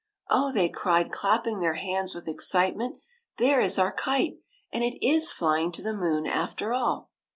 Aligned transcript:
Oh," 0.31 0.51
they 0.51 0.67
cried, 0.67 1.11
clapping 1.11 1.59
their 1.59 1.75
hands 1.75 2.15
with 2.15 2.27
excitement." 2.27 2.99
There 3.37 3.61
is 3.61 3.77
our 3.77 3.91
kite, 3.91 4.37
and 4.73 4.83
it 4.83 4.97
is 4.99 5.31
flying 5.31 5.71
to 5.73 5.83
the 5.83 5.93
moon 5.93 6.25
after 6.25 6.73
all 6.73 7.11